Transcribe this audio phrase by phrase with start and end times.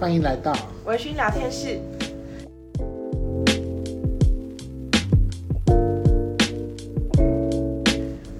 [0.00, 0.50] 欢迎来到
[0.86, 1.78] 微醺聊天室。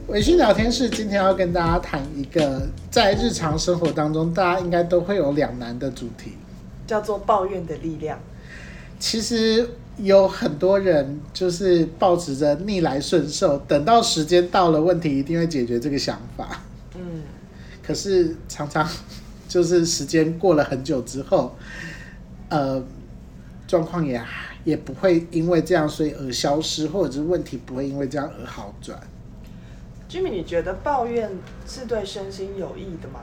[0.08, 6.32] 微醺聊天室今天要跟大家谈一个在日常生活当中大家应该都会有两难的主题，
[6.86, 8.18] 叫做抱怨的力量。
[8.98, 9.68] 其实
[9.98, 16.62] 有很多人就是抱持着逆来顺受，等到时间到了，问题一定会解决这个想法。
[16.94, 17.20] 嗯，
[17.86, 18.88] 可是常常
[19.50, 21.54] 就是时间过了很久之后，
[22.48, 22.82] 呃，
[23.66, 24.18] 状况也
[24.64, 28.98] 也不会因为这样所以而消失，或者是问题不会因为这样而好转。
[30.08, 31.30] Jimmy，你觉得抱怨
[31.66, 33.20] 是对身心有益的吗？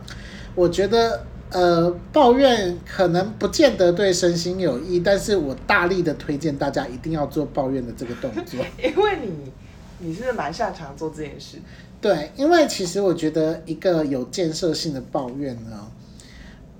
[0.53, 1.25] 我觉得。
[1.49, 9.53] 呃，抱怨可能不见得对身心有益，但是我大力的推荐大家一定要做抱怨的这个动作， 因为你
[9.99, 11.59] 你是蛮擅长做这件事。
[12.01, 15.89] 对，因为其实我觉得一个有建设性的抱怨呢，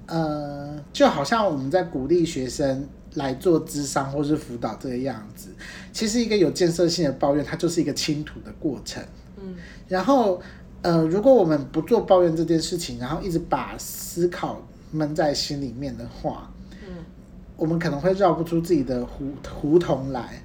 [0.08, 5.50] 呃，就好像我们在鼓励学生来做智商或是辅导这个样子，
[5.94, 9.04] 其实一个有建设性的抱怨，它就是一个倾吐的过程。
[9.40, 9.56] 嗯，
[9.88, 10.42] 然后。
[10.84, 16.54] 呃，如果我们不做抱怨这件事情，然后一直把思考闷在心里面的话，
[16.88, 17.04] 嗯，
[17.58, 20.40] 我们可能会绕不出自己的胡胡同来。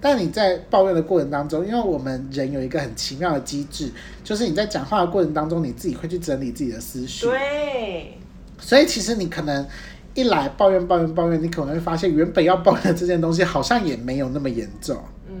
[0.00, 3.90] 但你在抱怨的过程当中，因为我们人有一个很奇妙的机制，
[4.24, 7.24] 就是你在讲话的过程当中，你自己会去整理自己的思绪。
[7.26, 8.18] 对。
[8.58, 9.66] 所以其实你可能
[10.14, 14.96] 一来抱怨抱怨抱怨，你可能会发现原本要抱怨的这件东西好像也没有那么严重。
[15.28, 15.34] 嗯。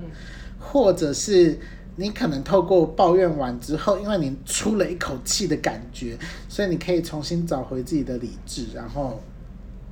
[0.60, 1.58] 或者是。
[1.98, 6.14] 你可能透过抱怨完之后，因为你出了一口气的感觉，
[6.46, 9.18] 所以你可以重新找回自己的理智，然后，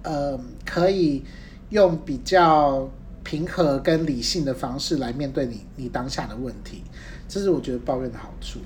[0.03, 1.25] 呃，可以
[1.71, 2.87] 用比较
[3.23, 6.85] 平和跟理性的方式来面对你你当下的问题，
[7.27, 8.59] 这是我觉得抱怨的好处。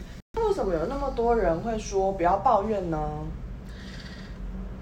[0.44, 2.98] 为什么有那么多人会说不要抱怨呢？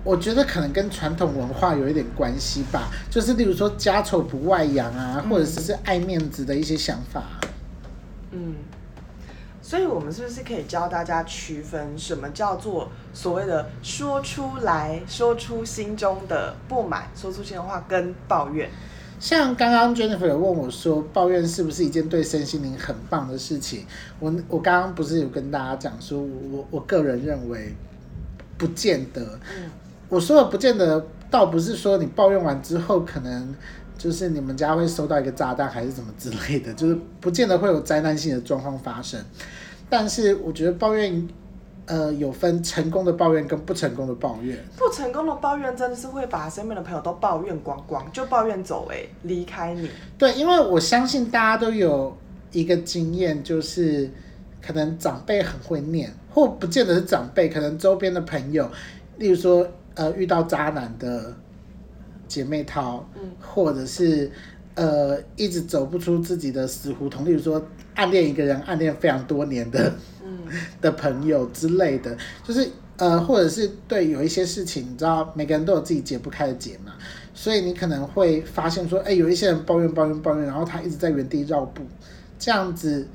[0.07, 7.25] 我觉得可能跟传统文化有一点关系吧，就是例如说家丑不外扬啊，或者是是爱面子的一些想法。
[8.31, 8.55] 嗯，
[9.61, 18.71] 所以，我们是不是可以教大家区分什么叫做所谓的说出来说出心中的不满，说出心的话跟抱怨？
[19.19, 23.85] 像刚刚 Jennifer 有问我说，抱怨是不是一件对身心灵很棒的事情？
[24.21, 27.75] 我我刚刚不是有跟大家讲说，我我个人认为
[28.57, 29.41] 不见得。
[29.57, 29.71] 嗯，
[30.09, 33.55] 我说的不见得，倒不是说你抱怨完之后可能。
[33.99, 39.19] 就是你们家会收到一个炸弹，还是怎么之类的，就是不见得会有灾难性的状况发生。
[39.89, 41.27] 但是我觉得抱怨，
[41.87, 44.63] 呃，有分成功的抱怨跟不成功的抱怨。
[44.77, 49.89] 不成功的抱怨真的是会把身边的朋友都抱怨光光，就抱怨走哎，离开你。
[50.19, 52.15] 对，因为我相信大家都有
[52.53, 54.11] 一个经验，就是
[54.61, 58.71] 可能长辈很会念，或不见得是长辈，可能周边的朋友，
[59.17, 61.35] 例如说呃遇到渣男的。
[62.29, 63.09] 姐妹淘，
[63.41, 64.29] 或者是
[64.75, 67.65] 呃一直走不出自己的死胡同，例如说
[67.95, 70.41] 暗恋一个人，暗恋非常多年的，嗯，
[70.83, 76.95] 的朋友之类的，就是呃或者是对有一些事情，你知道每个人都有自己解不开的结嘛，
[77.33, 81.85] 所以你可能会发现说，哎，有一些人抱怨抱怨抱怨，然后他一直在原地绕步，
[82.41, 83.07] 这样子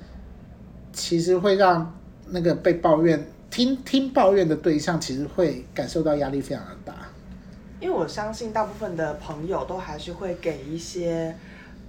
[0.94, 1.94] 其实会让
[2.30, 6.96] 那个被抱怨听听抱怨的对象，其实会感受到压力非常的大。
[7.82, 11.36] 因为我相信大部分的朋友都还是会给一些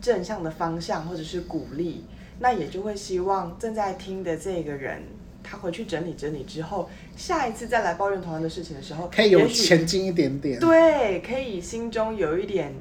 [0.00, 2.04] 正向的方向或者是鼓励，
[2.40, 5.02] 那也就会希望正在听的这个人，
[5.42, 12.74] 他回去整理整理之后，下一次再来抱怨同样的事情的时候，可以有前进一点点，对，可以心中有一点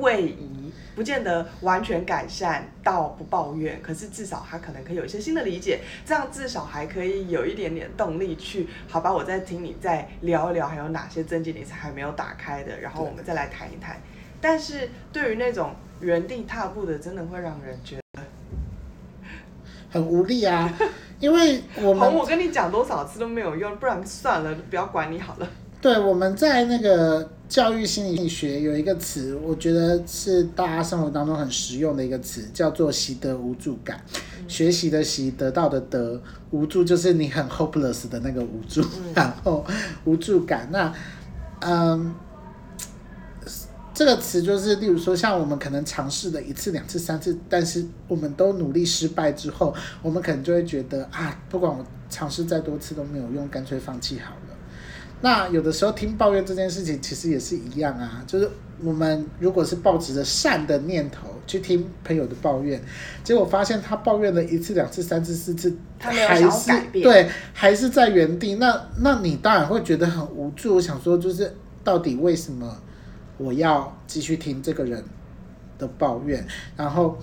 [0.00, 0.72] 位移。
[0.94, 14.00] 不见得完全改善到不抱怨，可是至少他可能可以有一些新的理解，这样至少还可以有一点点动力去，好吧，我再听你再聊一聊，还有哪些症结你是还没有打开的，然后我们再来谈一谈。
[14.40, 18.22] 但是对于那种原地踏步的，真的会让人觉得
[19.92, 20.72] 很无力啊，
[21.20, 25.46] 因为我们 我跟你讲多少次都没有用，不然算了，不要管你好了。
[25.78, 34.00] 对，我们在那个教育心理学有一个词，我觉得是大家生活当中很实用的一个词，叫做习得无助感。
[34.12, 36.20] 嗯、学习的习，得到的得，
[36.50, 39.64] 无助就是你很 hopeless 的那个无助，嗯、然后
[40.04, 40.68] 无助感。
[40.72, 40.92] 那，
[41.60, 42.12] 嗯，
[43.94, 49.72] 这个词就是，例如说，像我们可能尝试了一次、两次、三次，但是我们都努力失败之后，
[50.02, 54.45] 我们可能就会觉得啊，不管我尝试再多次都没有用，干脆放弃好了。
[55.22, 58.48] 那有的时候听抱怨这件事情其实也是一样啊，就是
[58.82, 62.80] 我们如果是抱持着善的念头去听朋友的抱怨，
[63.24, 68.56] 结果发现他抱怨了一次、两次、三次、四次，他没有想要改变，对，还是在原地。
[68.56, 70.74] 那那你当然会觉得很无助。
[70.74, 72.76] 我想说，就是到底为什么
[73.38, 75.02] 我要继续听这个人
[75.78, 76.46] 的抱怨，
[76.76, 77.16] 然后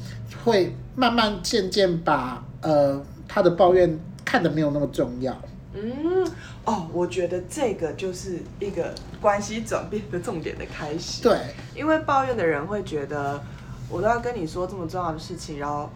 [0.43, 5.39] 会慢慢渐渐把呃他的抱怨看得没有那么重要。
[5.75, 6.23] 嗯，
[6.65, 11.23] 哦，我觉得这个就是一个关系转变的重点的开始。
[11.23, 11.35] 对，
[11.75, 13.41] 因为抱怨的人会觉得，
[13.89, 15.89] 我都要跟你说这么重要的事情，然后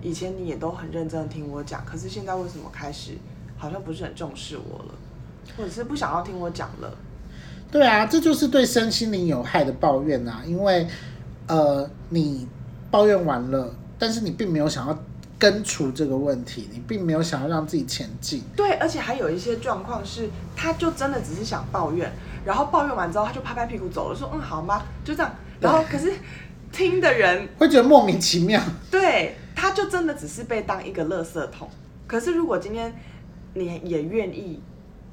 [0.00, 3.12] 以前你也都很认真的听我讲，可是现在为什么开始
[3.58, 4.94] 好像不是很重视我了，
[5.56, 6.96] 或者是不想要听我讲了？
[7.72, 10.86] 对啊，这就是对身心灵有害的抱怨啊，因为
[11.48, 12.46] 呃，你
[12.90, 14.96] 抱怨完了，但是你并没有想要。
[15.44, 18.42] 根除这个问题，你并没有想要让自己前进。
[18.56, 22.10] 对，而且还有一些状况是，他就真的只是想抱怨，
[22.46, 25.30] 然后抱怨完之后，他就拍拍屁股走了，说：“嗯，好吗？”就这样。
[25.60, 26.14] 然后可是
[26.72, 28.58] 听的人会觉得莫名其妙。
[28.90, 31.68] 对，他就真的只是被当一个垃圾桶。
[32.06, 32.94] 可是如果今天
[33.52, 34.62] 你也愿意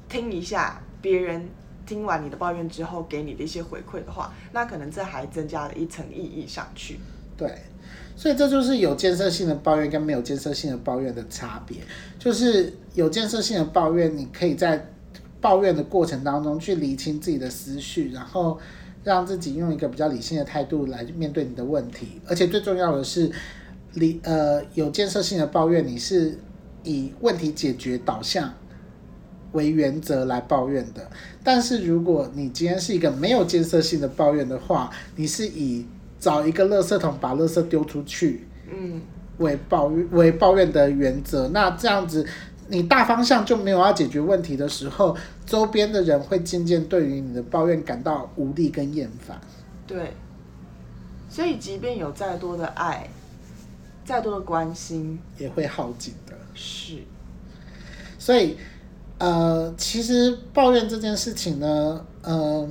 [0.08, 1.46] 听一下别人
[1.84, 6.98] 听完你的抱怨之后给你的一些回馈的话，那可能这还增加了一层意义上去。
[7.42, 7.52] 对。
[8.14, 11.78] 所以这就是有建设性的抱怨跟没有建设性的抱怨的差别。
[12.18, 14.88] 就是有建设性的抱怨，你可以在
[15.40, 18.58] 抱怨的过程当中去理清自己的思绪，然后
[19.02, 22.20] 让自己用一个比较理性的态度来面对你的问题。
[22.28, 23.28] 而且最重要的是，
[23.94, 26.38] 理呃有建设性的抱怨，你是
[26.84, 28.54] 以问题解决导向
[29.52, 31.10] 为原则来抱怨的。
[31.42, 35.84] 但是如果你今天是一个没有建设性的抱怨的话，你是以
[36.22, 39.02] 找一个垃圾桶，把垃圾丢出去，嗯，
[39.38, 41.48] 为抱怨为抱怨的原则。
[41.48, 42.24] 那这样子，
[42.68, 49.40] 你大方向就没有要解决问题的时候，周边的人会渐渐对于你的抱怨感到无力跟厌烦。
[49.84, 50.12] 对，
[51.28, 53.10] 所以即便有再多的爱，
[54.04, 56.36] 再多的关心，也会耗尽的。
[56.54, 56.98] 是，
[58.16, 58.56] 所以，
[59.18, 62.68] 呃，其实抱怨这件事情呢，嗯、呃。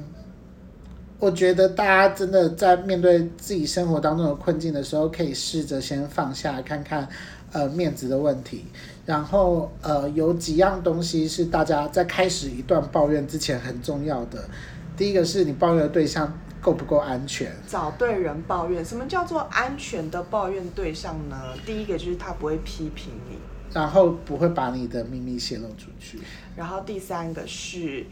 [1.22, 7.08] 我觉得大家真的在面对自己生活当中的困境的时候，可以试着先放下，看看，
[7.52, 8.66] 呃，面子的问题。
[9.06, 14.50] 然后，呃，有几样东西是大家在开始一段抱怨之前很重要的。
[14.98, 17.52] 第一个是你抱怨的对象够不够安全？
[17.68, 18.84] 找对人抱怨。
[18.84, 21.38] 什么叫做安全的抱怨对象呢？
[21.68, 23.38] 第一个就是他不会批评你，
[23.72, 26.20] 然后不会把你的秘密泄露出去。
[26.56, 28.08] 然后第三个是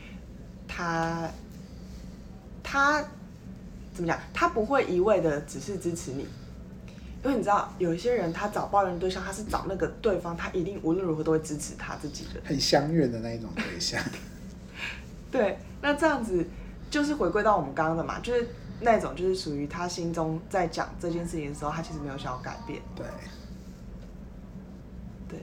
[0.67, 1.27] 他。
[2.71, 3.04] 他
[3.95, 4.19] 怎么讲？
[4.31, 6.21] 他不会一味的只是支持你，
[7.24, 14.00] 因为你知道，有一些人他找抱怨对象，他是找那个对方，他一定无论如何都会支持他自己的，很相悦的那一种对象。
[15.31, 16.45] 对，那这样子
[16.92, 18.48] 就是回归到我们刚刚的嘛，就是
[18.81, 22.80] 那种就是属于他心中在讲这件事情的时候，他其实没有想要改变。
[22.95, 23.07] 对，
[25.27, 25.39] 对，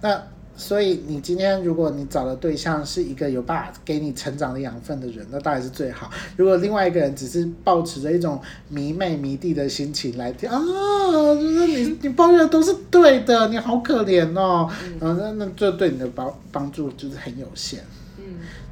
[0.00, 0.22] 那。
[0.56, 6.08] 所以你今天如果你找的对象是一个有办法给你成长的养分的人，那当然是最好。
[6.36, 14.70] 如果另外一个人只是抱持着一种迷妹迷弟的心情来听啊，就是你你抱怨的都是对的，你好可怜哦，
[15.00, 17.80] 然后那那这对你的帮帮助就是很有限。
[18.18, 18.24] 嗯，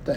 [0.05, 0.17] 对。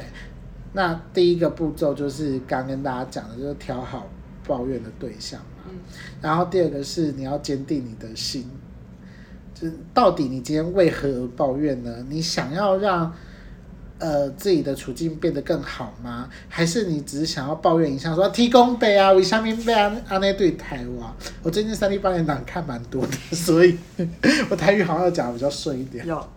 [0.73, 4.07] 那第一个步骤就是刚跟大家讲的，就是挑好
[4.45, 5.63] 抱怨的对象嘛。
[5.69, 5.75] 嗯。
[6.21, 8.47] 然后第二个是你要坚定你的心。
[9.55, 12.05] 就到底你今天为何而抱怨呢？
[12.09, 13.09] 你想要让
[13.97, 16.29] 呃自己的处境变得更好吗？
[16.49, 21.09] 还是你只是想要抱怨一下说，说提供杯啊，为什么被安安内对台湾？
[21.41, 23.77] 我最近三 D 八点档看蛮多的， 所以
[24.51, 26.05] 我台语好像要讲的比较顺一点。
[26.05, 26.27] 有，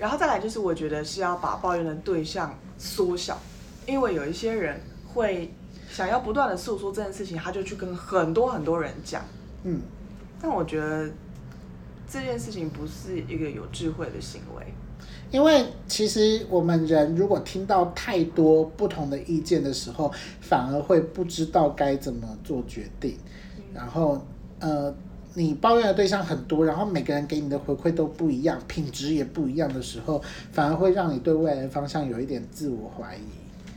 [0.00, 3.40] 然后再来就是我觉得是要把抱怨的对象缩小，
[3.86, 5.54] 因为有一些人会
[5.88, 9.22] 想要不断的诉说这件事情，他就去跟很多很多人讲。
[9.62, 9.80] 嗯，
[10.42, 11.08] 但我觉得。
[12.10, 14.64] 这件事情不是一个有智慧的行为，
[15.30, 20.10] 因为其实我们人如果听到太多不同的意见的时候，
[20.40, 23.18] 反而会不知道该怎么做决定。
[23.74, 24.18] 然后，
[24.58, 24.92] 呃，
[25.34, 33.20] 你抱怨的对象很多，然后每个人给你的回馈都不一样，品质也不一样的时候，反而会让你对未来的方向有一点自我怀疑。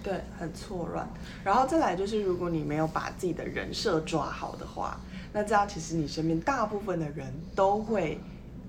[0.02, 1.08] 对，很错乱。
[1.44, 4.98] 然后再来就是，如果你没有把自己的人设抓好的话。
[5.34, 8.20] 那这样，其实你身边大部分的人都会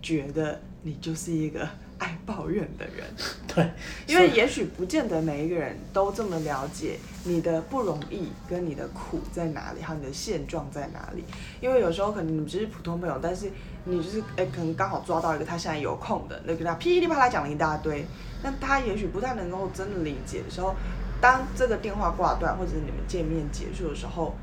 [0.01, 3.05] 觉得你就是一个 爱抱怨的人。
[3.53, 3.71] 对，
[4.07, 11.25] 因为也许不见得每一个人都这么了解你的不容易跟你的苦在哪里，还有你的现状在哪里。
[11.61, 13.51] 因为有时候可能你们只是普通朋友，但是
[13.85, 18.07] 你就是哎，可能刚好抓到一个他现在有空的，那跟他噼里啪啦讲了一大堆，
[18.43, 20.75] 那他也许不太能够真的理解的时候，
[21.21, 24.35] 当这个电话挂断或者是你们见面结束的时候，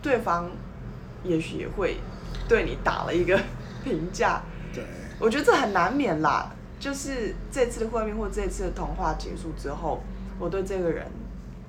[0.00, 0.50] 对方。
[1.24, 1.96] 也许也会
[2.48, 3.40] 对你打了一个
[3.82, 4.84] 评价，对，
[5.18, 6.50] 我觉得这很难免啦。
[6.78, 10.02] 就是这次的会面或这次的通话结束之后，
[10.38, 11.06] 我对这个人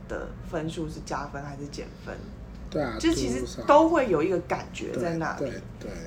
[0.10, 2.14] 的分数是加分还是减分。
[2.70, 5.40] 对啊，就其实都会有一个感觉在那里。
[5.40, 5.62] 对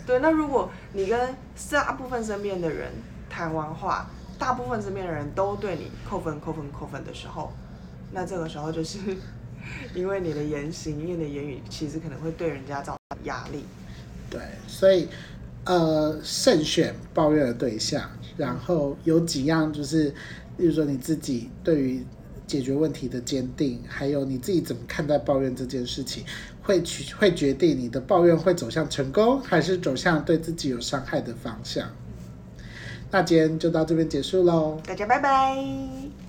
[0.07, 0.19] 对。
[0.19, 1.35] 那如果你跟
[1.71, 2.93] 大部分身边的人
[3.31, 7.50] 谈完话，大部分身边的人都对你扣分、扣分、扣分的时候，
[8.12, 8.99] 那这个时候就是
[9.95, 13.65] 因为你的言行、因为你的言语，其实可能会对人家造成压力。
[14.31, 15.09] 对，所以
[15.65, 20.05] 呃，慎选抱怨的对象，然后有几样就是，
[20.57, 22.05] 例如说你自己对于
[22.47, 26.25] 解决问题的坚定，还有你自己怎么看待抱怨这件事情，
[26.63, 31.91] 会取会决定你的抱怨会走向成功，还是走向对自己有伤害的方向。
[33.11, 36.28] 那今天就到这边结束喽，大家拜拜。